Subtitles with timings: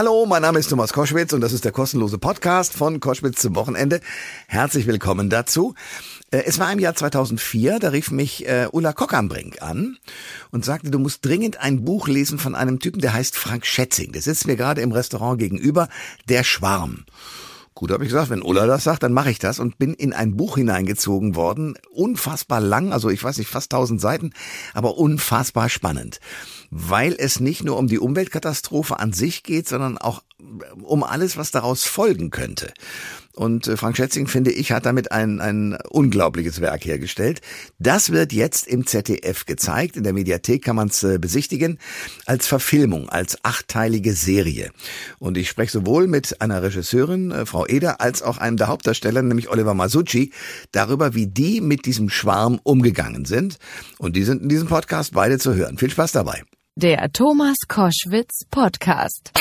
[0.00, 3.54] Hallo, mein Name ist Thomas Koschwitz und das ist der kostenlose Podcast von Koschwitz zum
[3.54, 4.00] Wochenende.
[4.46, 5.74] Herzlich willkommen dazu.
[6.30, 9.98] Äh, es war im Jahr 2004, da rief mich äh, Ulla Kockernbrink an
[10.52, 14.12] und sagte, du musst dringend ein Buch lesen von einem Typen, der heißt Frank Schätzing.
[14.12, 15.90] Der sitzt mir gerade im Restaurant gegenüber,
[16.30, 17.04] Der Schwarm.
[17.74, 20.14] Gut, habe ich gesagt, wenn Ulla das sagt, dann mache ich das und bin in
[20.14, 21.76] ein Buch hineingezogen worden.
[21.92, 24.32] Unfassbar lang, also ich weiß nicht, fast tausend Seiten,
[24.72, 26.20] aber unfassbar spannend.
[26.70, 30.22] Weil es nicht nur um die Umweltkatastrophe an sich geht, sondern auch
[30.82, 32.72] um alles, was daraus folgen könnte.
[33.34, 37.40] Und äh, Frank Schätzing, finde ich, hat damit ein, ein unglaubliches Werk hergestellt.
[37.78, 39.96] Das wird jetzt im ZDF gezeigt.
[39.96, 41.78] In der Mediathek kann man es äh, besichtigen.
[42.26, 44.70] Als Verfilmung, als achtteilige Serie.
[45.18, 49.22] Und ich spreche sowohl mit einer Regisseurin, äh, Frau Eder, als auch einem der Hauptdarsteller,
[49.22, 50.32] nämlich Oliver Masucci,
[50.72, 53.58] darüber, wie die mit diesem Schwarm umgegangen sind.
[53.98, 55.78] Und die sind in diesem Podcast beide zu hören.
[55.78, 56.42] Viel Spaß dabei.
[56.82, 59.32] Der Thomas Koschwitz Podcast.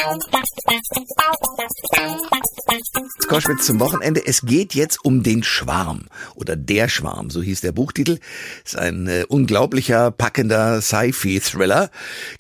[3.30, 4.26] Koschwitz zum Wochenende.
[4.26, 8.20] Es geht jetzt um den Schwarm oder der Schwarm, so hieß der Buchtitel.
[8.66, 11.92] Ist ein äh, unglaublicher, packender Sci-Fi-Thriller,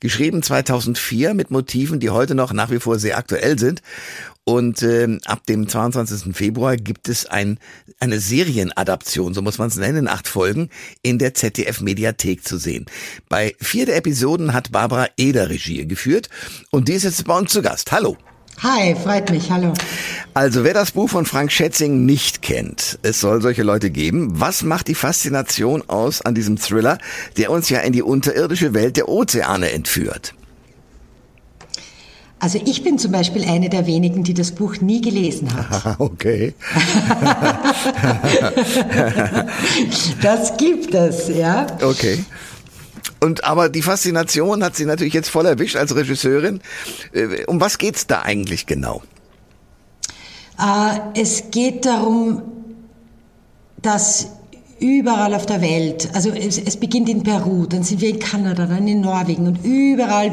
[0.01, 3.81] geschrieben 2004 mit Motiven, die heute noch nach wie vor sehr aktuell sind.
[4.45, 6.35] Und äh, ab dem 22.
[6.35, 7.59] Februar gibt es ein,
[7.99, 10.69] eine Serienadaption, so muss man es nennen, acht Folgen,
[11.03, 12.85] in der ZDF-Mediathek zu sehen.
[13.27, 16.29] Bei vier der Episoden hat Barbara Eder Regie geführt
[16.71, 17.91] und die ist jetzt bei uns zu Gast.
[17.91, 18.17] Hallo.
[18.61, 19.73] Hi, freut mich, hallo.
[20.33, 24.41] Also wer das Buch von Frank Schätzing nicht kennt, es soll solche Leute geben.
[24.41, 26.97] Was macht die Faszination aus an diesem Thriller,
[27.37, 30.33] der uns ja in die unterirdische Welt der Ozeane entführt?
[32.39, 35.99] Also ich bin zum Beispiel eine der wenigen, die das Buch nie gelesen hat.
[35.99, 36.53] okay.
[40.21, 41.67] das gibt es, ja.
[41.81, 42.23] Okay.
[43.19, 46.61] Und aber die Faszination hat sie natürlich jetzt voll erwischt als Regisseurin.
[47.11, 49.03] Äh, um was geht's da eigentlich genau?
[50.57, 52.43] Äh, es geht darum,
[53.81, 54.27] dass
[54.79, 58.65] überall auf der Welt, also es, es, beginnt in Peru, dann sind wir in Kanada,
[58.65, 60.31] dann in Norwegen und überall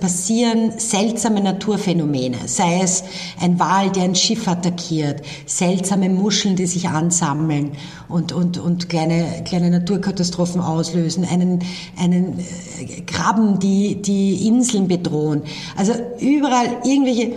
[0.00, 3.04] passieren seltsame Naturphänomene, sei es
[3.40, 7.72] ein Wal, der ein Schiff attackiert, seltsame Muscheln, die sich ansammeln
[8.08, 11.60] und, und, und kleine, kleine Naturkatastrophen auslösen, einen,
[11.98, 15.42] einen äh, Krabben, die, die Inseln bedrohen.
[15.76, 17.32] Also überall irgendwelche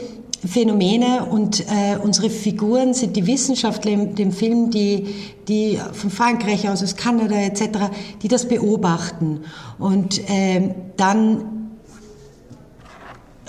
[0.45, 5.13] Phänomene und äh, unsere Figuren sind die Wissenschaftler im dem Film, die,
[5.47, 7.91] die von Frankreich aus, aus Kanada etc.,
[8.23, 9.41] die das beobachten.
[9.77, 11.61] Und äh, dann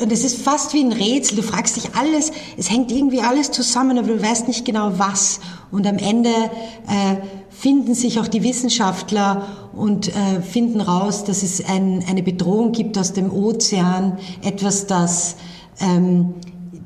[0.00, 1.36] und es ist fast wie ein Rätsel.
[1.36, 5.40] Du fragst dich alles, es hängt irgendwie alles zusammen, aber du weißt nicht genau was.
[5.70, 7.16] Und am Ende äh,
[7.50, 12.98] finden sich auch die Wissenschaftler und äh, finden raus, dass es ein, eine Bedrohung gibt
[12.98, 15.36] aus dem Ozean, etwas, das
[15.78, 16.34] ähm,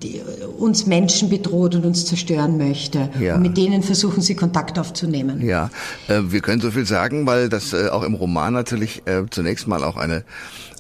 [0.03, 0.21] die
[0.59, 3.11] uns Menschen bedroht und uns zerstören möchte.
[3.21, 3.37] Ja.
[3.37, 5.41] Und mit denen versuchen sie Kontakt aufzunehmen.
[5.45, 5.71] Ja,
[6.09, 9.69] äh, wir können so viel sagen, weil das äh, auch im Roman natürlich äh, zunächst
[9.69, 10.25] mal auch eine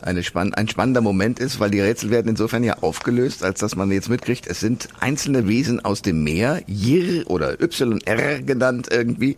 [0.02, 3.76] eine spann ein spannender Moment ist, weil die Rätsel werden insofern ja aufgelöst, als dass
[3.76, 9.36] man jetzt mitkriegt, es sind einzelne Wesen aus dem Meer, Jir oder YR genannt irgendwie,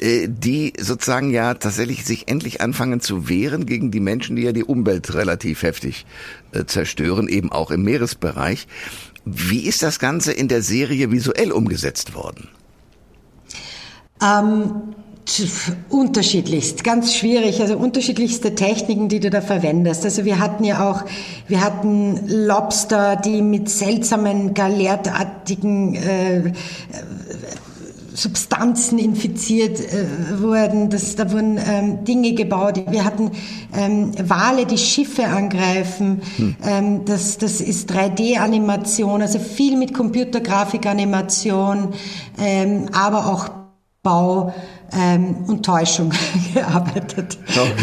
[0.00, 4.64] die sozusagen ja tatsächlich sich endlich anfangen zu wehren gegen die Menschen, die ja die
[4.64, 6.06] Umwelt relativ heftig
[6.52, 8.66] äh, zerstören, eben auch im Meeresbereich.
[9.24, 12.48] Wie ist das Ganze in der Serie visuell umgesetzt worden?
[14.22, 14.94] Ähm
[15.90, 20.06] Unterschiedlichst, ganz schwierig, also unterschiedlichste Techniken, die du da verwendest.
[20.06, 21.04] Also wir hatten ja auch,
[21.46, 26.52] wir hatten Lobster, die mit seltsamen galertartigen äh,
[28.18, 30.90] Substanzen infiziert äh, wurden.
[30.90, 32.82] Das, da wurden ähm, Dinge gebaut.
[32.90, 33.30] Wir hatten
[33.76, 36.20] ähm, Wale, die Schiffe angreifen.
[36.36, 36.56] Hm.
[36.64, 41.90] Ähm, das, das ist 3D-Animation, also viel mit Computergrafikanimation,
[42.40, 43.50] ähm, aber auch
[44.02, 44.52] Bau
[44.92, 46.12] ähm, und Täuschung
[46.54, 47.38] gearbeitet.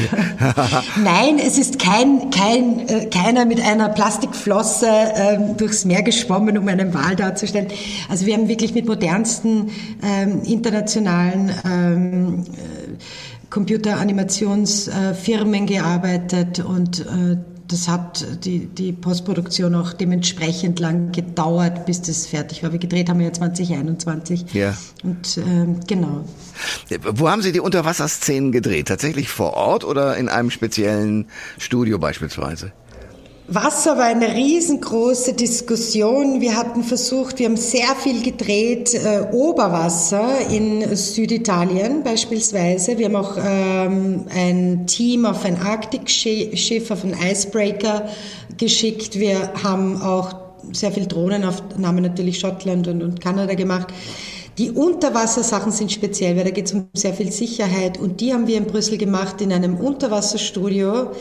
[1.03, 6.67] Nein, es ist kein, kein, äh, keiner mit einer Plastikflosse ähm, durchs Meer geschwommen, um
[6.67, 7.67] einen Wal darzustellen.
[8.09, 9.69] Also wir haben wirklich mit modernsten
[10.03, 12.46] ähm, internationalen ähm, äh,
[13.49, 17.37] Computeranimationsfirmen gearbeitet und äh,
[17.67, 22.72] das hat die, die Postproduktion auch dementsprechend lang gedauert, bis das fertig war.
[22.72, 24.53] Wir gedreht haben ja 2021.
[24.53, 24.76] Ja.
[25.03, 26.26] Und ähm, genau.
[27.02, 28.88] Wo haben Sie die Unterwasserszenen gedreht?
[28.88, 31.28] Tatsächlich vor Ort oder in einem speziellen
[31.58, 32.72] Studio beispielsweise?
[33.47, 36.41] Wasser war eine riesengroße Diskussion.
[36.41, 42.97] Wir hatten versucht, wir haben sehr viel gedreht, äh, Oberwasser in Süditalien beispielsweise.
[42.97, 48.09] Wir haben auch ähm, ein Team auf ein Arktikschiff, auf ein Icebreaker
[48.57, 49.19] geschickt.
[49.19, 50.35] Wir haben auch
[50.71, 53.89] sehr viel Drohnenaufnahmen natürlich Schottland und, und Kanada gemacht.
[54.57, 58.47] Die Unterwassersachen sind speziell, weil da geht es um sehr viel Sicherheit und die haben
[58.47, 61.11] wir in Brüssel gemacht in einem Unterwasserstudio.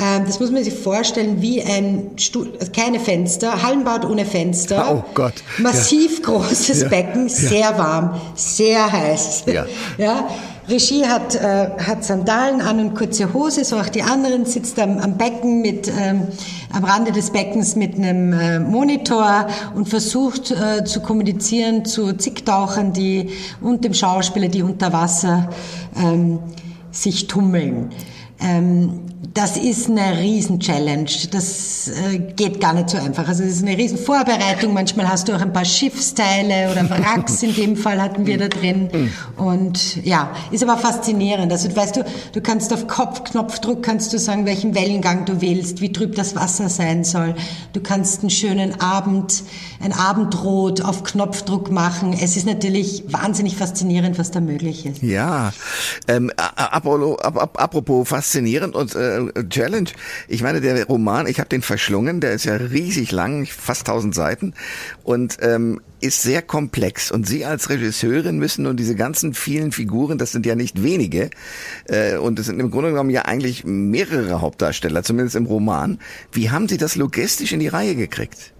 [0.00, 4.86] Ähm, das muss man sich vorstellen wie ein Stuhl, keine Fenster, Hallenbad ohne Fenster.
[4.90, 5.34] Oh Gott.
[5.58, 6.24] Massiv ja.
[6.24, 6.88] großes ja.
[6.88, 7.78] Becken, sehr ja.
[7.78, 9.44] warm, sehr heiß.
[9.46, 9.66] Ja.
[9.98, 10.28] ja.
[10.68, 14.98] Regie hat, äh, hat Sandalen an und kurze Hose, so auch die anderen, sitzt am,
[14.98, 16.28] am Becken mit, ähm,
[16.72, 22.92] am Rande des Beckens mit einem äh, Monitor und versucht äh, zu kommunizieren zu Zicktauchern
[22.92, 23.30] die,
[23.60, 25.50] und dem Schauspieler, die unter Wasser
[25.96, 26.38] ähm,
[26.92, 27.90] sich tummeln.
[28.40, 29.00] Ähm,
[29.34, 31.10] das ist eine Riesen-Challenge.
[31.30, 33.28] Das äh, geht gar nicht so einfach.
[33.28, 34.74] Also es ist eine Riesen-Vorbereitung.
[34.74, 37.42] Manchmal hast du auch ein paar Schiffsteile oder Wracks.
[37.42, 39.10] In dem Fall hatten wir da drin.
[39.36, 41.52] Und ja, ist aber faszinierend.
[41.52, 45.92] Also weißt du, du kannst auf Kopfknopfdruck kannst du sagen, welchen Wellengang du willst, wie
[45.92, 47.34] trüb das Wasser sein soll.
[47.72, 49.44] Du kannst einen schönen Abend,
[49.80, 52.14] ein Abendrot auf Knopfdruck machen.
[52.20, 55.02] Es ist natürlich wahnsinnig faszinierend, was da möglich ist.
[55.02, 55.52] Ja,
[56.08, 59.90] ähm, apropos, apropos faszinierend und äh, Challenge.
[60.28, 64.14] Ich meine, der Roman, ich habe den verschlungen, der ist ja riesig lang, fast tausend
[64.14, 64.54] Seiten
[65.02, 67.10] und ähm, ist sehr komplex.
[67.10, 71.30] Und Sie als Regisseurin müssen nun diese ganzen vielen Figuren, das sind ja nicht wenige,
[71.88, 75.98] äh, und es sind im Grunde genommen ja eigentlich mehrere Hauptdarsteller, zumindest im Roman.
[76.30, 78.54] Wie haben Sie das logistisch in die Reihe gekriegt?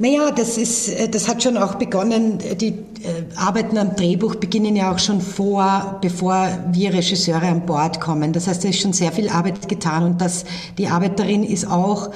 [0.00, 2.38] Naja, das ist, äh, das hat schon auch begonnen.
[2.60, 8.00] Die äh, Arbeiten am Drehbuch beginnen ja auch schon vor, bevor wir Regisseure an Bord
[8.00, 8.32] kommen.
[8.32, 10.44] Das heißt, da ist schon sehr viel Arbeit getan und das,
[10.78, 12.10] die Arbeit darin ist auch,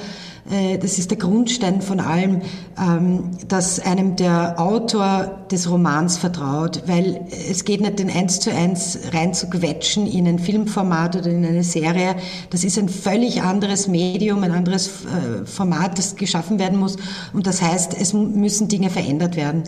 [0.51, 2.41] äh, das ist der Grundstein von allem,
[2.77, 8.51] ähm, dass einem der Autor des Romans vertraut, weil es geht nicht den eins zu
[8.51, 12.15] eins rein zu quetschen in ein Filmformat oder in eine Serie.
[12.49, 16.97] Das ist ein völlig anderes Medium, ein anderes äh, Format, das geschaffen werden muss.
[17.31, 19.63] Und das heißt, es müssen Dinge verändert werden.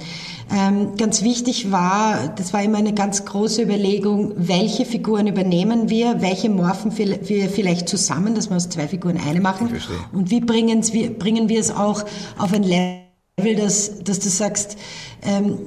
[0.54, 6.22] Ähm, ganz wichtig war, das war immer eine ganz große Überlegung, welche Figuren übernehmen wir,
[6.22, 9.70] welche morphen wir vielleicht zusammen, dass wir aus zwei Figuren eine machen.
[10.14, 12.06] Und wie bringen wir, bringen wir es auch
[12.38, 14.78] auf ein Level, dass, dass du sagst,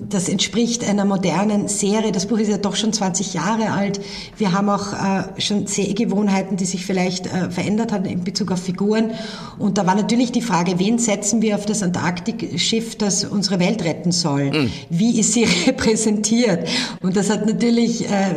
[0.08, 2.12] das entspricht einer modernen Serie.
[2.12, 4.00] Das Buch ist ja doch schon 20 Jahre alt.
[4.36, 8.62] Wir haben auch äh, schon Sehgewohnheiten, die sich vielleicht äh, verändert haben in Bezug auf
[8.62, 9.12] Figuren.
[9.58, 13.82] Und da war natürlich die Frage, wen setzen wir auf das Antarktikschiff, das unsere Welt
[13.84, 14.50] retten soll?
[14.50, 14.70] Mhm.
[14.90, 16.68] Wie ist sie repräsentiert?
[17.00, 18.34] Und das hat natürlich, äh,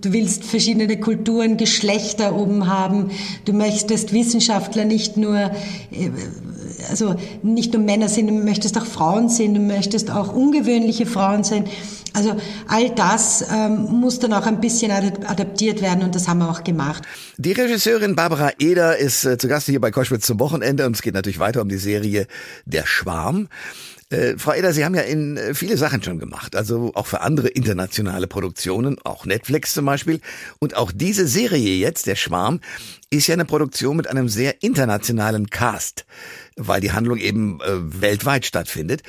[0.00, 3.10] du willst verschiedene Kulturen, Geschlechter oben haben.
[3.44, 5.50] Du möchtest Wissenschaftler nicht nur
[6.90, 11.44] also nicht nur Männer sind, du möchtest auch Frauen sehen, du möchtest auch ungewöhnliche Frauen
[11.44, 11.66] sein.
[12.12, 12.34] Also
[12.66, 16.64] all das ähm, muss dann auch ein bisschen adaptiert werden und das haben wir auch
[16.64, 17.02] gemacht.
[17.36, 21.02] Die Regisseurin Barbara Eder ist äh, zu Gast hier bei Koschwitz zum Wochenende und es
[21.02, 22.26] geht natürlich weiter um die Serie
[22.64, 23.48] Der Schwarm.
[24.08, 27.22] Äh, Frau Eder, Sie haben ja in äh, viele Sachen schon gemacht, also auch für
[27.22, 30.20] andere internationale Produktionen, auch Netflix zum Beispiel.
[30.60, 32.60] Und auch diese Serie jetzt, Der Schwarm,
[33.10, 36.06] ist ja eine Produktion mit einem sehr internationalen Cast,
[36.56, 39.02] weil die Handlung eben äh, weltweit stattfindet.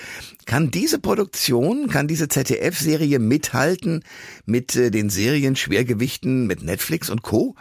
[0.45, 4.03] Kann diese Produktion, kann diese ZDF-Serie mithalten
[4.45, 7.55] mit äh, den Serien-Schwergewichten mit Netflix und Co.?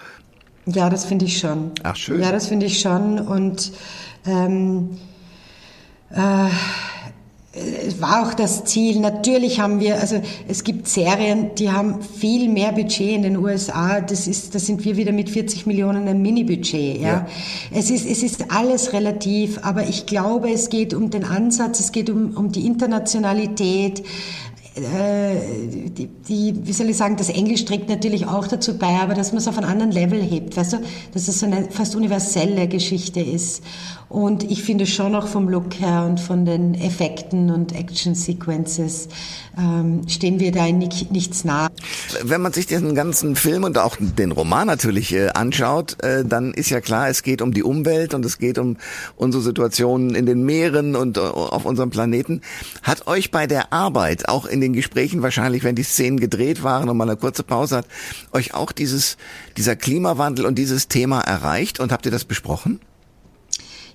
[0.65, 1.73] Ja, das finde ich schon.
[1.83, 2.21] Ach schön.
[2.21, 3.21] Ja, das finde ich schon.
[3.21, 3.73] Und
[4.27, 4.97] ähm,
[6.11, 6.49] äh,
[7.87, 9.01] es war auch das Ziel.
[9.01, 14.01] Natürlich haben wir, also es gibt Serien, die haben viel mehr Budget in den USA.
[14.01, 17.01] Das ist, da sind wir wieder mit 40 Millionen ein Mini-Budget.
[17.01, 17.09] Ja?
[17.09, 17.27] ja?
[17.73, 21.93] Es ist, es ist alles relativ, aber ich glaube, es geht um den Ansatz, es
[21.93, 24.03] geht um, um die Internationalität.
[24.77, 29.15] Äh, die, die, wie soll ich sagen, das Englisch trägt natürlich auch dazu bei, aber
[29.15, 30.77] dass man es auf einen anderen Level hebt, weißt du,
[31.15, 33.63] dass es so eine fast universelle Geschichte ist.
[34.09, 39.09] Und ich finde schon auch vom Look her und von den Effekten und Action Sequences
[39.59, 41.69] ähm, stehen wir da in nichts nah.
[42.23, 46.55] Wenn man sich diesen ganzen Film und auch den Roman natürlich äh, anschaut, äh, dann
[46.55, 48.77] ist ja klar, es geht um die Umwelt und es geht um
[49.17, 52.43] unsere Situationen in den Meeren und äh, auf unserem Planeten.
[52.83, 56.89] Hat euch bei der Arbeit, auch in den Gesprächen wahrscheinlich, wenn die Szenen gedreht waren
[56.89, 57.87] und man eine kurze Pause hat,
[58.31, 59.17] euch auch dieses,
[59.57, 62.79] dieser Klimawandel und dieses Thema erreicht und habt ihr das besprochen?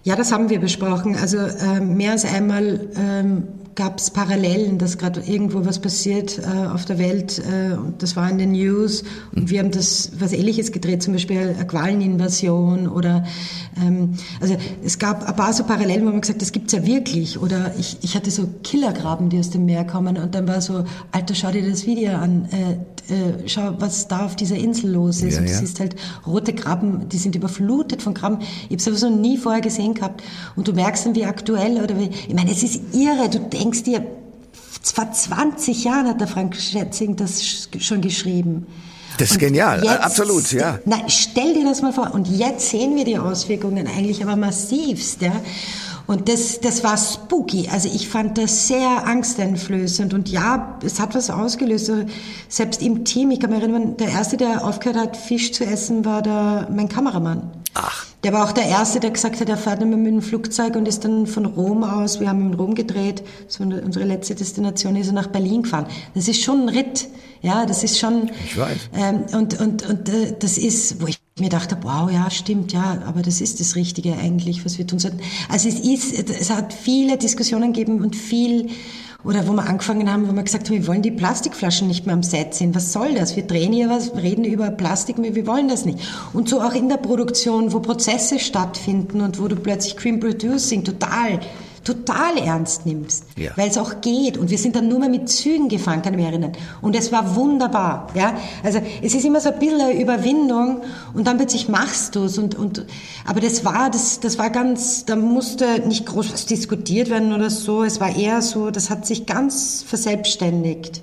[0.03, 1.15] Ja, das haben wir besprochen.
[1.15, 3.43] Also äh, mehr als einmal ähm,
[3.75, 7.39] gab es Parallelen, dass gerade irgendwo was passiert äh, auf der Welt.
[7.39, 9.03] Äh, und das war in den News.
[9.35, 13.25] Und wir haben das was Ähnliches gedreht, zum Beispiel eine Qualeninvasion oder
[13.79, 17.39] ähm, also es gab ein paar so Parallelen, wo man gesagt, das gibt's ja wirklich.
[17.39, 20.17] Oder ich, ich hatte so Killergraben, die aus dem Meer kommen.
[20.17, 22.47] Und dann war so, Alter, schau dir das Video an.
[22.51, 22.77] Äh,
[23.09, 25.33] äh, schau, was da auf dieser Insel los ist.
[25.33, 25.57] Ja, und du ja.
[25.59, 28.39] siehst halt rote Krabben, die sind überflutet von Krabben.
[28.69, 30.21] Ich habe sowas noch nie vorher gesehen gehabt.
[30.55, 33.29] Und du merkst dann, wie aktuell oder wie, ich meine, es ist irre.
[33.29, 34.05] Du denkst dir,
[34.83, 38.65] vor 20 Jahren hat der Frank Schätzing das sch- schon geschrieben.
[39.17, 40.79] Das ist Und genial, absolut, ja.
[40.85, 42.13] Nein, stell dir das mal vor.
[42.13, 45.33] Und jetzt sehen wir die Auswirkungen eigentlich aber massivst, ja.
[46.07, 47.69] Und das, das war spooky.
[47.71, 50.13] Also ich fand das sehr angsteinflößend.
[50.13, 51.89] Und ja, es hat was ausgelöst.
[51.89, 52.05] Also
[52.49, 56.05] selbst im Team, ich kann mich erinnern, der Erste, der aufgehört hat, Fisch zu essen,
[56.05, 57.49] war der, mein Kameramann.
[57.73, 58.05] Ach.
[58.23, 60.75] Der war auch der Erste, der gesagt hat, er fährt nicht mehr mit dem Flugzeug
[60.75, 63.23] und ist dann von Rom aus, wir haben in Rom gedreht,
[63.57, 65.87] unsere letzte Destination, ist er nach Berlin gefahren.
[66.13, 67.07] Das ist schon ein Ritt.
[67.41, 68.29] Ja, das ist schon...
[68.45, 68.77] Ich weiß.
[68.95, 72.99] Ähm, und und, und äh, das ist, wo ich mir dachte, wow, ja, stimmt, ja,
[73.05, 75.19] aber das ist das Richtige eigentlich, was wir tun sollten.
[75.49, 78.69] Also es ist, es hat viele Diskussionen gegeben und viel,
[79.23, 82.15] oder wo wir angefangen haben, wo wir gesagt haben, wir wollen die Plastikflaschen nicht mehr
[82.15, 82.73] am Set sehen.
[82.73, 83.35] Was soll das?
[83.35, 85.99] Wir drehen hier was, reden über Plastik, wir wollen das nicht.
[86.31, 90.83] Und so auch in der Produktion, wo Prozesse stattfinden und wo du plötzlich Cream Producing
[90.83, 91.39] total
[91.83, 93.51] total ernst nimmst, Ja.
[93.55, 94.37] weil es auch geht.
[94.37, 96.51] Und wir sind dann nur mehr mit Zügen gefahren, kann ich mich erinnern.
[96.81, 98.07] Und es war wunderbar.
[98.13, 98.33] Ja?
[98.63, 100.81] Also es ist immer so ein bisschen eine Überwindung
[101.13, 102.37] und dann plötzlich machst du es.
[102.37, 102.85] Und, und,
[103.25, 107.49] aber das war, das, das war ganz, da musste nicht groß was diskutiert werden oder
[107.49, 107.83] so.
[107.83, 111.01] Es war eher so, das hat sich ganz verselbstständigt.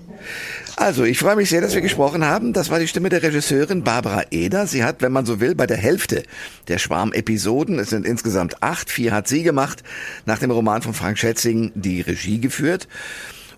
[0.81, 2.53] Also, ich freue mich sehr, dass wir gesprochen haben.
[2.53, 4.69] Das war die Stimme der Regisseurin Barbara Eder.
[4.69, 6.23] Sie hat, wenn man so will, bei der Hälfte
[6.69, 9.83] der Schwarm-Episoden, es sind insgesamt acht, vier hat sie gemacht,
[10.25, 12.87] nach dem Roman von Frank Schätzing die Regie geführt.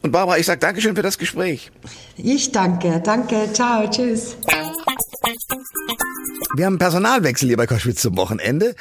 [0.00, 1.70] Und Barbara, ich sage Dankeschön für das Gespräch.
[2.16, 4.38] Ich danke, danke, ciao, tschüss.
[6.56, 8.74] Wir haben Personalwechsel hier bei Koschwitz zum Wochenende.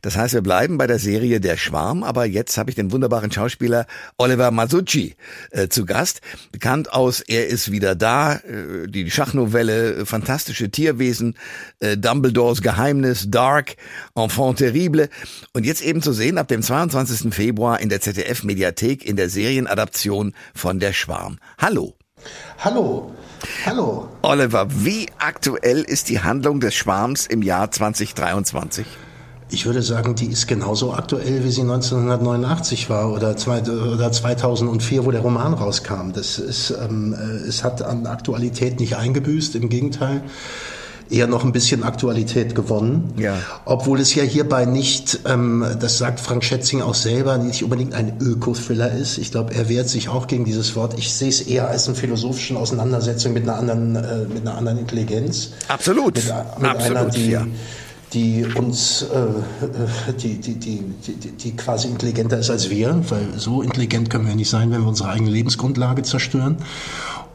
[0.00, 3.30] Das heißt, wir bleiben bei der Serie Der Schwarm, aber jetzt habe ich den wunderbaren
[3.30, 5.16] Schauspieler Oliver Masucci
[5.50, 6.20] äh, zu Gast.
[6.50, 11.36] Bekannt aus Er ist wieder da, äh, die Schachnovelle, äh, fantastische Tierwesen,
[11.80, 13.76] äh, Dumbledores Geheimnis, Dark,
[14.14, 15.10] Enfant terrible.
[15.52, 17.34] Und jetzt eben zu sehen ab dem 22.
[17.34, 21.38] Februar in der ZDF-Mediathek in der Serienadaption von Der Schwarm.
[21.58, 21.94] Hallo.
[22.58, 23.12] Hallo,
[23.66, 24.08] hallo.
[24.22, 28.86] Oliver, wie aktuell ist die Handlung des Schwarms im Jahr 2023?
[29.50, 35.04] Ich würde sagen, die ist genauso aktuell, wie sie 1989 war oder, zwei, oder 2004,
[35.04, 36.12] wo der Roman rauskam.
[36.14, 40.22] Das ist, ähm, äh, es hat an Aktualität nicht eingebüßt, im Gegenteil
[41.12, 43.12] eher noch ein bisschen Aktualität gewonnen.
[43.18, 43.38] Ja.
[43.64, 48.18] Obwohl es ja hierbei nicht, ähm, das sagt Frank Schätzing auch selber, nicht unbedingt ein
[48.20, 49.18] Öko-Thriller ist.
[49.18, 50.98] Ich glaube, er wehrt sich auch gegen dieses Wort.
[50.98, 54.78] Ich sehe es eher als eine philosophische Auseinandersetzung mit einer anderen, äh, mit einer anderen
[54.78, 55.50] Intelligenz.
[55.68, 56.14] Absolut.
[56.16, 57.46] Mit, mit Absolut, einer, die, ja.
[58.12, 63.26] die uns, äh, äh, die, die, die, die, die quasi intelligenter ist als wir, weil
[63.36, 66.56] so intelligent können wir nicht sein, wenn wir unsere eigene Lebensgrundlage zerstören.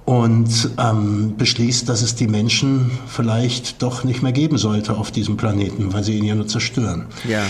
[0.08, 5.36] Und ähm, beschließt, dass es die Menschen vielleicht doch nicht mehr geben sollte auf diesem
[5.36, 7.08] Planeten, weil sie ihn ja nur zerstören.
[7.28, 7.42] Ja.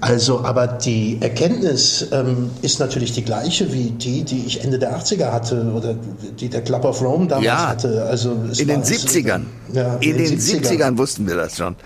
[0.00, 4.98] Also, aber die Erkenntnis ähm, ist natürlich die gleiche wie die, die ich Ende der
[4.98, 5.94] 80er hatte oder
[6.40, 7.68] die der Club of Rome damals Ja.
[7.68, 8.06] hatte.
[8.06, 9.42] Also In den es- 70ern.
[9.74, 10.96] Ja, in, den 70ern.
[10.96, 11.76] wussten wir das schon.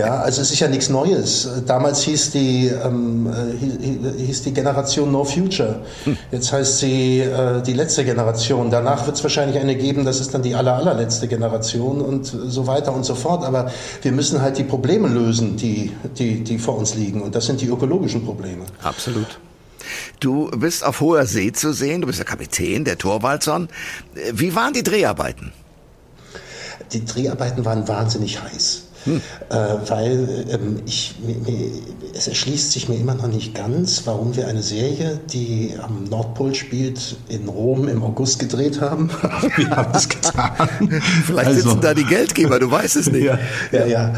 [0.00, 1.48] Ja, also es ist ja nichts Neues.
[1.66, 3.30] Damals hieß die, ähm, äh,
[3.60, 5.80] hi- hieß die Generation No Future.
[6.32, 8.70] Jetzt heißt sie äh, die letzte Generation.
[8.70, 12.66] Danach wird es wahrscheinlich eine geben, das ist dann die aller, allerletzte Generation und so
[12.66, 13.44] weiter und so fort.
[13.44, 13.70] Aber
[14.02, 17.22] wir müssen halt die Probleme lösen, die, die, die vor uns liegen.
[17.22, 18.64] Und das sind die ökologischen Probleme.
[18.82, 19.38] Absolut.
[20.20, 23.68] Du bist auf hoher See zu sehen, du bist der Kapitän, der Torwaldson.
[24.32, 25.52] Wie waren die Dreharbeiten?
[26.92, 28.84] Die Dreharbeiten waren wahnsinnig heiß.
[29.06, 29.54] Äh,
[29.88, 31.70] weil ähm, ich, mir, mir,
[32.14, 36.54] es erschließt sich mir immer noch nicht ganz, warum wir eine Serie, die am Nordpol
[36.54, 39.08] spielt, in Rom im August gedreht haben.
[39.56, 40.52] Wir haben es getan.
[41.24, 43.24] Vielleicht Also- sitzen da die Geldgeber, du weißt es nicht.
[43.24, 43.38] ja,
[43.72, 44.14] ja, ja.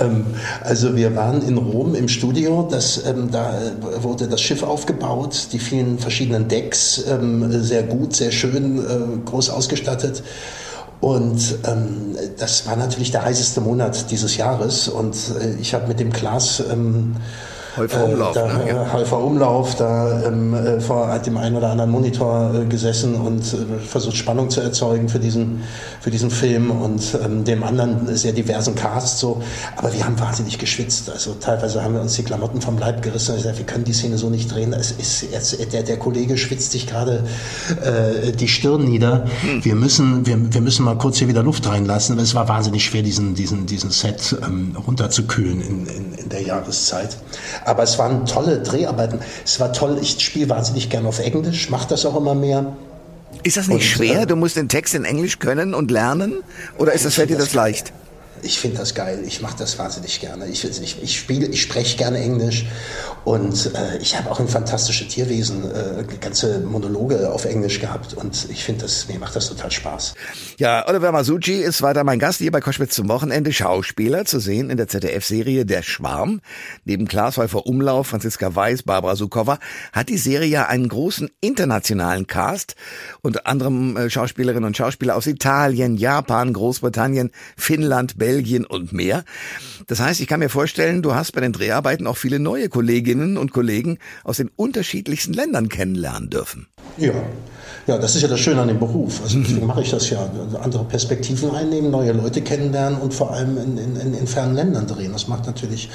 [0.00, 0.26] Ähm,
[0.62, 5.48] also wir waren in Rom im Studio, das, ähm, da äh, wurde das Schiff aufgebaut,
[5.52, 8.82] die vielen verschiedenen Decks, ähm, sehr gut, sehr schön, äh,
[9.24, 10.22] groß ausgestattet.
[11.00, 14.88] Und ähm, das war natürlich der heißeste Monat dieses Jahres.
[14.88, 17.16] Und äh, ich habe mit dem Klaas ähm,
[17.76, 18.68] Häufer Umlauf, da, ne?
[18.68, 18.82] Ja.
[18.82, 23.42] äh, Häufer Umlauf da ähm, äh, vor dem einen oder anderen Monitor äh, gesessen und
[23.52, 25.62] äh, versucht Spannung zu erzeugen für diesen,
[26.00, 29.42] für diesen Film und ähm, dem anderen sehr diversen Cast so.
[29.76, 31.10] Aber wir haben wahnsinnig geschwitzt.
[31.10, 33.92] Also teilweise haben wir uns die Klamotten vom Leib gerissen und gesagt, wir können die
[33.92, 34.72] Szene so nicht drehen.
[34.72, 37.24] Es ist jetzt, der, der Kollege schwitzt sich gerade
[37.82, 39.26] äh, die Stirn nieder.
[39.62, 42.18] Wir müssen, wir, wir müssen mal kurz hier wieder Luft reinlassen.
[42.18, 47.16] Es war wahnsinnig schwer, diesen, diesen, diesen Set ähm, runterzukühlen in, in, in der Jahreszeit.
[47.66, 49.18] Aber es waren tolle Dreharbeiten.
[49.44, 49.98] Es war toll.
[50.00, 52.76] Ich spiele wahnsinnig gern auf Englisch, mache das auch immer mehr.
[53.42, 54.22] Ist das nicht und, schwer?
[54.22, 56.42] Äh, du musst den Text in Englisch können und lernen?
[56.78, 57.92] Oder ist das, fällt dir das leicht?
[58.42, 59.22] Ich finde das geil.
[59.26, 60.46] Ich mache das wahnsinnig gerne.
[60.46, 62.66] Ich, ich, ich spiele, ich spreche gerne Englisch
[63.24, 68.48] und äh, ich habe auch ein fantastisches Tierwesen, äh, ganze Monologe auf Englisch gehabt und
[68.50, 70.14] ich finde das, mir macht das total Spaß.
[70.58, 73.52] Ja, Oliver Masucci ist weiter mein Gast hier bei Koschwitz zum Wochenende.
[73.52, 76.40] Schauspieler zu sehen in der ZDF-Serie Der Schwarm.
[76.84, 79.58] Neben Klaas Häufer Umlauf, Franziska Weiß, Barbara Sukowa
[79.92, 82.76] hat die Serie ja einen großen internationalen Cast.
[83.22, 88.25] Unter anderem äh, Schauspielerinnen und Schauspieler aus Italien, Japan, Großbritannien, Finnland, Belgien
[88.68, 89.24] und mehr.
[89.86, 93.36] Das heißt, ich kann mir vorstellen, du hast bei den Dreharbeiten auch viele neue Kolleginnen
[93.36, 96.66] und Kollegen aus den unterschiedlichsten Ländern kennenlernen dürfen.
[96.96, 97.12] Ja,
[97.86, 99.20] ja, das ist ja das Schöne an dem Beruf.
[99.22, 100.28] Also deswegen mache ich das ja.
[100.60, 105.12] Andere Perspektiven einnehmen, neue Leute kennenlernen und vor allem in, in, in fernen Ländern drehen.
[105.12, 105.88] Das macht natürlich,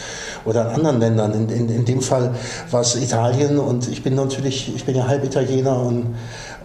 [0.45, 1.33] oder in anderen Ländern.
[1.33, 2.33] In, in, in dem Fall
[2.69, 6.15] war es Italien und ich bin natürlich, ich bin ja halb Italiener und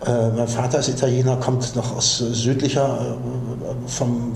[0.05, 4.35] äh, mein Vater ist Italiener, kommt noch aus südlicher äh, vom,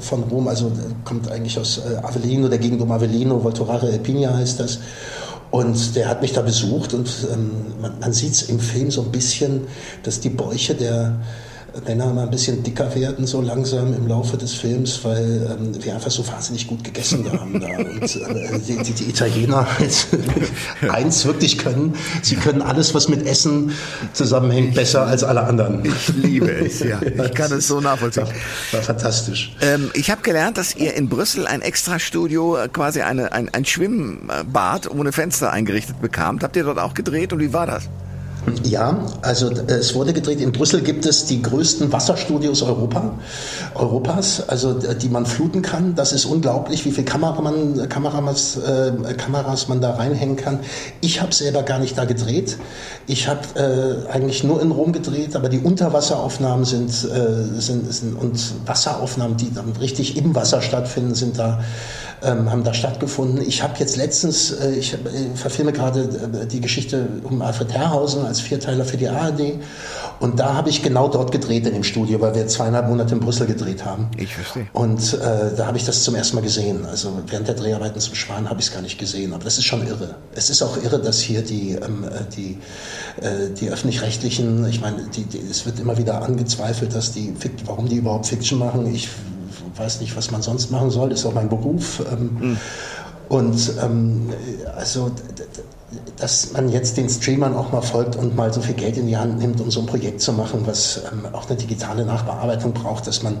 [0.00, 0.72] von Rom, also
[1.04, 4.78] kommt eigentlich aus äh, Avellino, der Gegend um Avellino, Voltorare Alpina heißt das.
[5.50, 9.02] Und der hat mich da besucht und ähm, man, man sieht es im Film so
[9.02, 9.66] ein bisschen,
[10.02, 11.16] dass die Bäuche der,
[11.86, 15.94] Männer mal ein bisschen dicker werden, so langsam im Laufe des Films, weil ähm, wir
[15.94, 17.66] einfach so wahnsinnig gut gegessen haben da.
[17.78, 19.66] Und äh, die, die, die Italiener
[20.88, 23.72] eins wirklich können, sie können alles, was mit Essen
[24.12, 25.84] zusammenhängt, besser als alle anderen.
[25.84, 27.00] Ich liebe es, ja.
[27.24, 28.26] Ich kann es so nachvollziehen.
[28.26, 28.32] War,
[28.72, 29.54] war fantastisch.
[29.60, 33.64] Ähm, ich habe gelernt, dass ihr in Brüssel ein Extra-Studio, äh, quasi eine, ein, ein
[33.64, 36.42] Schwimmbad ohne Fenster eingerichtet bekamt.
[36.42, 37.88] Habt ihr dort auch gedreht und wie war das?
[38.64, 40.40] Ja, also äh, es wurde gedreht.
[40.40, 43.12] In Brüssel gibt es die größten Wasserstudios Europa,
[43.74, 45.94] Europas, also die man fluten kann.
[45.94, 50.60] Das ist unglaublich, wie viele Kameramann, Kameras, äh, Kameras man da reinhängen kann.
[51.00, 52.58] Ich habe selber gar nicht da gedreht.
[53.06, 58.14] Ich habe äh, eigentlich nur in Rom gedreht, aber die Unterwasseraufnahmen sind, äh, sind, sind
[58.14, 61.60] und Wasseraufnahmen, die dann richtig im Wasser stattfinden, sind da
[62.24, 63.42] ähm, haben da stattgefunden.
[63.46, 64.98] Ich habe jetzt letztens, äh, ich äh,
[65.34, 69.54] verfilme gerade äh, die Geschichte um Alfred Herrhausen als Vierteiler für die ARD
[70.20, 73.20] und da habe ich genau dort gedreht in dem Studio, weil wir zweieinhalb Monate in
[73.20, 74.08] Brüssel gedreht haben.
[74.16, 74.66] Ich verstehe.
[74.72, 76.86] Und äh, da habe ich das zum ersten Mal gesehen.
[76.86, 79.64] Also während der Dreharbeiten zum Schwan habe ich es gar nicht gesehen, aber das ist
[79.64, 80.14] schon irre.
[80.34, 82.58] Es ist auch irre, dass hier die, ähm, äh, die,
[83.20, 87.34] äh, die öffentlich-rechtlichen, ich meine, die, die, es wird immer wieder angezweifelt, dass die,
[87.66, 88.92] warum die überhaupt Fiction machen.
[88.94, 89.08] Ich
[89.76, 92.02] weiß nicht, was man sonst machen soll, ist auch mein Beruf.
[92.10, 92.56] Mhm.
[93.28, 94.30] Und ähm,
[94.76, 95.10] also,
[96.16, 99.16] dass man jetzt den Streamern auch mal folgt und mal so viel Geld in die
[99.16, 103.06] Hand nimmt, um so ein Projekt zu machen, was ähm, auch eine digitale Nachbearbeitung braucht,
[103.06, 103.38] dass man,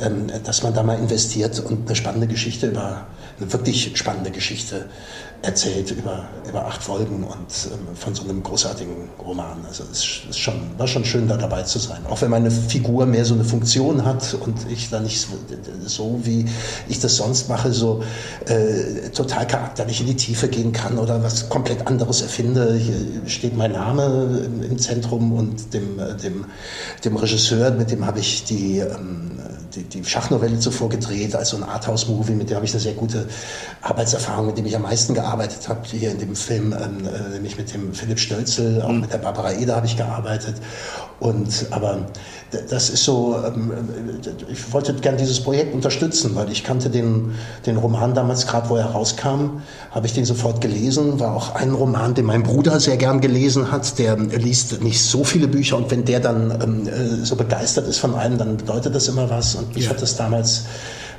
[0.00, 3.06] ähm, dass man da mal investiert und eine spannende Geschichte über,
[3.40, 4.86] eine wirklich spannende Geschichte
[5.44, 9.64] erzählt über, über acht Folgen und ähm, von so einem großartigen Roman.
[9.66, 11.98] Also es ist schon, war schon schön, da dabei zu sein.
[12.08, 15.26] Auch wenn meine Figur mehr so eine Funktion hat und ich da nicht
[15.84, 16.46] so, wie
[16.88, 18.02] ich das sonst mache, so
[18.46, 22.74] äh, total charakterlich in die Tiefe gehen kann oder was komplett anderes erfinde.
[22.74, 26.46] Hier steht mein Name im, im Zentrum und dem, äh, dem,
[27.04, 29.32] dem Regisseur, mit dem habe ich die, ähm,
[29.74, 33.28] die, die Schachnovelle zuvor gedreht, also ein Arthouse-Movie, mit dem habe ich eine sehr gute
[33.82, 37.56] Arbeitserfahrung, mit dem ich am meisten gearbeitet habe, hier in dem Film, ähm, äh, nämlich
[37.56, 39.00] mit dem Philipp Stölzel, auch mhm.
[39.00, 40.56] mit der Barbara Eder habe ich gearbeitet.
[41.20, 42.06] Und aber
[42.68, 43.72] das ist so, ähm,
[44.48, 47.34] ich wollte gern dieses Projekt unterstützen, weil ich kannte den,
[47.66, 51.72] den Roman damals, gerade wo er rauskam, habe ich den sofort gelesen, war auch ein
[51.72, 55.90] Roman, den mein Bruder sehr gern gelesen hat, der liest nicht so viele Bücher und
[55.90, 59.54] wenn der dann ähm, äh, so begeistert ist von einem, dann bedeutet das immer was.
[59.54, 59.90] Und mich ja.
[59.90, 60.64] hat das damals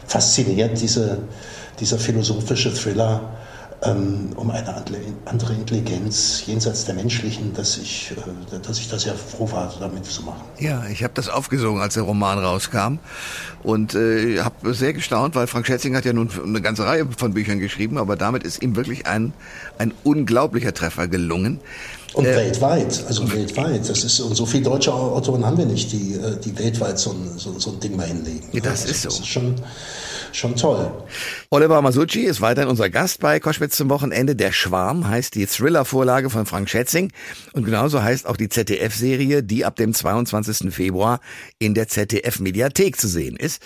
[0.08, 1.18] fasziniert, diese,
[1.80, 3.22] dieser philosophische Thriller
[3.86, 4.84] ähm, um eine
[5.26, 10.06] andere Intelligenz jenseits der menschlichen, dass ich, äh, dass ich da sehr froh war, damit
[10.06, 10.42] zu machen.
[10.60, 13.00] Ja, ich habe das aufgesogen, als der Roman rauskam
[13.64, 17.34] und äh, habe sehr gestaunt, weil Frank Schätzing hat ja nun eine ganze Reihe von
[17.34, 19.34] Büchern geschrieben, aber damit ist ihm wirklich ein,
[19.78, 21.60] ein unglaublicher Treffer gelungen.
[22.14, 23.90] Und äh, weltweit, also weltweit.
[23.90, 27.12] Das ist, und so viele deutsche Autoren haben wir nicht, die, äh, die weltweit so
[27.12, 28.48] ein, so, so ein Ding mal hinlegen.
[28.54, 29.10] Ja, das also, ist so.
[29.10, 29.56] Das ist schon,
[30.32, 30.92] schon toll.
[31.50, 34.36] Oliver Masucci ist weiterhin unser Gast bei Koschwitz zum Wochenende.
[34.36, 37.12] Der Schwarm heißt die Thriller-Vorlage von Frank Schätzing.
[37.54, 40.74] Und genauso heißt auch die ZDF-Serie, die ab dem 22.
[40.74, 41.20] Februar
[41.60, 43.62] in der ZDF-Mediathek zu sehen ist.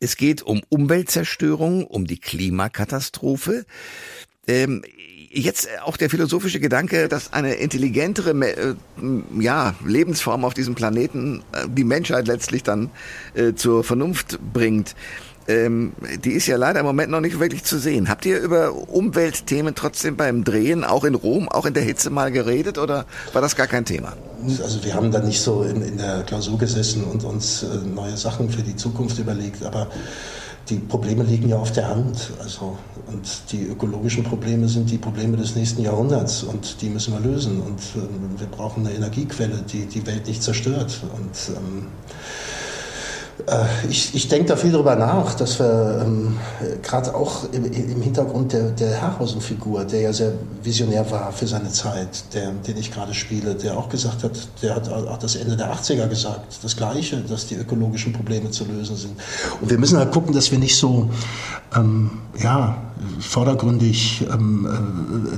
[0.00, 3.64] Es geht um Umweltzerstörung, um die Klimakatastrophe.
[4.46, 4.82] Ähm,
[5.30, 8.74] jetzt auch der philosophische Gedanke, dass eine intelligentere äh,
[9.38, 12.90] ja, Lebensform auf diesem Planeten äh, die Menschheit letztlich dann
[13.34, 14.94] äh, zur Vernunft bringt.
[15.48, 15.92] Ähm,
[16.24, 18.08] die ist ja leider im Moment noch nicht wirklich zu sehen.
[18.08, 22.32] Habt ihr über Umweltthemen trotzdem beim Drehen, auch in Rom, auch in der Hitze mal
[22.32, 24.14] geredet oder war das gar kein Thema?
[24.62, 28.16] Also wir haben da nicht so in, in der Klausur gesessen und uns äh, neue
[28.16, 29.88] Sachen für die Zukunft überlegt, aber
[30.68, 32.32] die Probleme liegen ja auf der Hand.
[32.42, 37.20] Also, und die ökologischen Probleme sind die Probleme des nächsten Jahrhunderts und die müssen wir
[37.20, 37.60] lösen.
[37.60, 41.02] Und äh, wir brauchen eine Energiequelle, die die Welt nicht zerstört.
[41.16, 42.65] Und ähm, äh,
[43.90, 46.38] ich, ich denke da viel darüber nach, dass wir ähm,
[46.82, 51.70] gerade auch im, im, Hintergrund der, der Herrhausen-Figur, der ja sehr visionär war für seine
[51.70, 55.56] Zeit, der, den ich gerade spiele, der auch gesagt hat, der hat auch das Ende
[55.56, 59.20] der 80er gesagt, das Gleiche, dass die ökologischen Probleme zu lösen sind.
[59.60, 61.10] Und wir müssen halt gucken, dass wir nicht so,
[61.74, 62.10] ähm,
[62.42, 62.78] ja,
[63.20, 64.66] vordergründig ähm,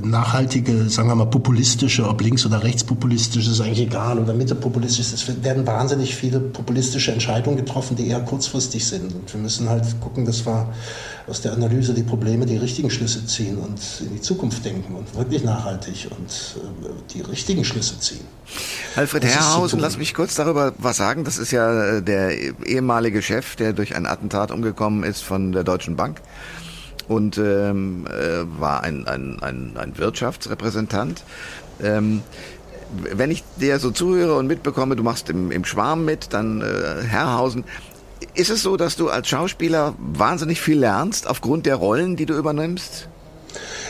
[0.03, 5.13] äh, nachhaltige, sagen wir mal populistische, ob links- oder rechtspopulistische, ist eigentlich egal, oder mittepopulistisch,
[5.13, 9.13] es werden wahnsinnig viele populistische Entscheidungen getroffen, die eher kurzfristig sind.
[9.15, 10.73] Und wir müssen halt gucken, dass wir
[11.27, 15.15] aus der Analyse die Probleme die richtigen Schlüsse ziehen und in die Zukunft denken und
[15.17, 18.25] wirklich nachhaltig und äh, die richtigen Schlüsse ziehen.
[18.95, 21.25] Alfred Herrhausen, lass mich kurz darüber was sagen.
[21.25, 25.65] Das ist ja äh, der ehemalige Chef, der durch ein Attentat umgekommen ist von der
[25.65, 26.21] Deutschen Bank
[27.09, 31.25] und ähm, äh, war ein, ein, ein, ein Wirtschaftsrepräsentant.
[31.83, 32.23] Ähm,
[32.91, 37.03] wenn ich dir so zuhöre und mitbekomme, du machst im, im Schwarm mit, dann äh,
[37.03, 37.65] Herrhausen,
[38.35, 42.35] ist es so, dass du als Schauspieler wahnsinnig viel lernst aufgrund der Rollen, die du
[42.35, 43.09] übernimmst?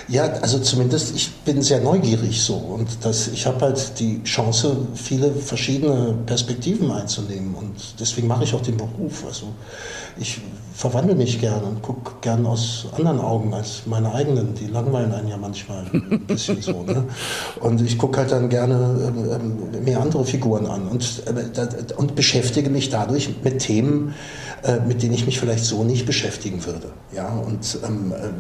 [0.09, 4.75] Ja, also zumindest ich bin sehr neugierig so und das, ich habe halt die Chance,
[4.95, 9.27] viele verschiedene Perspektiven einzunehmen und deswegen mache ich auch den Beruf.
[9.27, 9.49] Also
[10.19, 10.41] ich
[10.73, 14.55] verwandle mich gern und gucke gern aus anderen Augen als meine eigenen.
[14.55, 16.85] Die langweilen einen ja manchmal ein bisschen so.
[16.85, 17.05] Ne?
[17.61, 19.41] Und ich gucke halt dann gerne
[19.75, 24.15] äh, mehr andere Figuren an und, äh, und beschäftige mich dadurch mit Themen,
[24.63, 26.93] äh, mit denen ich mich vielleicht so nicht beschäftigen würde.
[27.15, 28.35] Ja, und ähm, ähm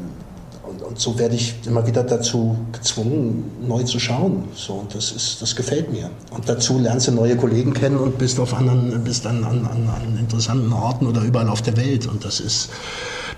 [0.68, 4.44] und, und, so werde ich immer wieder dazu gezwungen, neu zu schauen.
[4.54, 6.10] So, und das, ist, das gefällt mir.
[6.30, 10.18] Und dazu lernst du neue Kollegen kennen und bist, auf anderen, bist an, an, an
[10.18, 12.06] interessanten Orten oder überall auf der Welt.
[12.06, 12.70] Und das ist,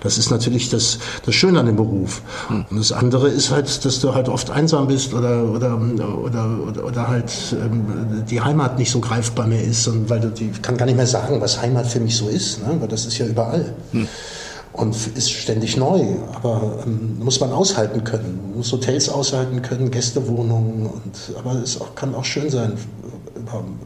[0.01, 2.21] das ist natürlich das, das Schöne an dem Beruf.
[2.47, 2.65] Hm.
[2.69, 6.85] Und das andere ist halt, dass du halt oft einsam bist oder, oder, oder, oder,
[6.85, 9.87] oder halt ähm, die Heimat nicht so greifbar mehr ist.
[9.87, 12.59] Und weil du die, kann gar nicht mehr sagen, was Heimat für mich so ist,
[12.65, 12.75] ne?
[12.79, 13.73] weil das ist ja überall.
[13.91, 14.07] Hm
[14.73, 16.01] und ist ständig neu.
[16.33, 20.87] Aber ähm, muss man aushalten können, muss Hotels aushalten können, Gästewohnungen.
[20.87, 22.77] Und, aber es auch, kann auch schön sein,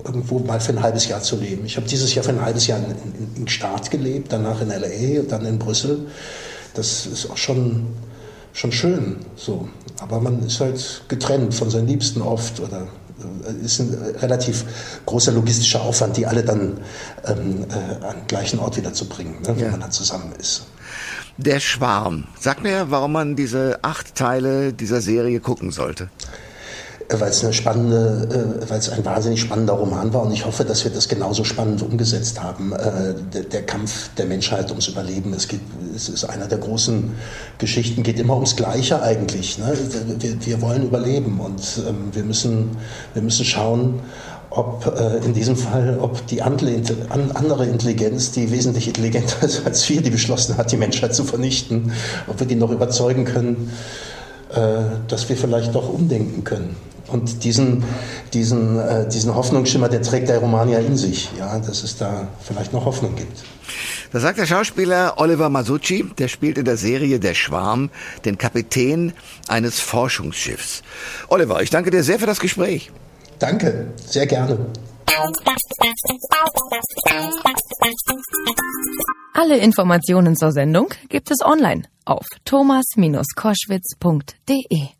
[0.03, 1.65] irgendwo mal für ein halbes Jahr zu leben.
[1.65, 4.69] Ich habe dieses Jahr für ein halbes Jahr in, in, in Start gelebt, danach in
[4.69, 6.07] LA und dann in Brüssel.
[6.73, 7.87] Das ist auch schon,
[8.53, 9.17] schon schön.
[9.35, 9.67] So.
[9.99, 12.87] Aber man ist halt getrennt von seinen Liebsten oft oder
[13.47, 14.65] äh, ist ein relativ
[15.05, 16.79] großer logistischer Aufwand, die alle dann
[17.25, 19.71] ähm, äh, an den gleichen Ort wieder zu bringen, ne, wenn ja.
[19.71, 20.63] man dann zusammen ist.
[21.37, 22.25] Der Schwarm.
[22.39, 26.09] Sag mir, warum man diese acht Teile dieser Serie gucken sollte
[27.09, 30.65] weil es eine spannende, äh, weil es ein wahnsinnig spannender Roman war und ich hoffe,
[30.65, 32.73] dass wir das genauso spannend umgesetzt haben.
[32.73, 35.61] Äh, der, Kampf der Menschheit ums Überleben, es geht,
[35.95, 37.11] es ist einer der großen
[37.57, 39.57] Geschichten, geht immer ums Gleiche eigentlich.
[39.59, 39.73] Ne?
[40.39, 42.71] Wir, wollen überleben und ähm, wir müssen,
[43.13, 43.99] wir müssen schauen,
[44.49, 46.71] ob äh, in diesem Fall, ob die andere
[47.65, 51.91] Intelligenz, die wesentlich intelligenter ist als wir, die beschlossen hat, die Menschheit zu vernichten,
[52.27, 53.71] ob wir die noch überzeugen können,
[55.09, 56.77] dass wir vielleicht doch umdenken können.
[57.07, 57.83] Und diesen,
[58.33, 62.27] diesen, äh, diesen Hoffnungsschimmer, der trägt der Roman ja in sich, ja, dass es da
[62.41, 63.43] vielleicht noch Hoffnung gibt.
[64.11, 67.89] Das sagt der Schauspieler Oliver Masucci, der spielt in der Serie Der Schwarm
[68.23, 69.11] den Kapitän
[69.47, 70.83] eines Forschungsschiffs.
[71.27, 72.91] Oliver, ich danke dir sehr für das Gespräch.
[73.39, 74.57] Danke, sehr gerne.
[79.33, 84.94] Alle Informationen zur Sendung gibt es online auf thomas-koschwitz.de.